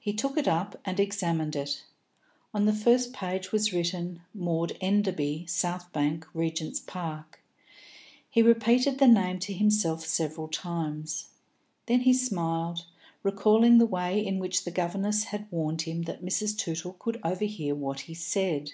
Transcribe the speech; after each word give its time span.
He 0.00 0.12
took 0.12 0.36
it 0.36 0.48
up 0.48 0.80
and 0.84 0.98
examined 0.98 1.54
it. 1.54 1.84
On 2.52 2.64
the 2.64 2.72
first 2.72 3.12
page 3.12 3.52
was 3.52 3.72
written 3.72 4.22
"Maud 4.34 4.76
Enderby, 4.80 5.46
South 5.46 5.92
Bank, 5.92 6.26
Regent's 6.34 6.80
Park." 6.80 7.40
He 8.28 8.42
repeated 8.42 8.98
the 8.98 9.06
name 9.06 9.38
to 9.38 9.52
himself 9.52 10.04
several 10.04 10.48
times. 10.48 11.28
Then 11.86 12.00
he 12.00 12.14
smiled, 12.14 12.86
recalling 13.22 13.78
the 13.78 13.86
way 13.86 14.18
in 14.18 14.40
which 14.40 14.64
the 14.64 14.72
governess 14.72 15.22
had 15.22 15.46
warned 15.52 15.82
him 15.82 16.02
that 16.02 16.24
Mrs. 16.24 16.58
Tootle 16.58 16.94
could 16.94 17.20
overhear 17.22 17.76
what 17.76 18.00
he 18.10 18.14
said. 18.14 18.72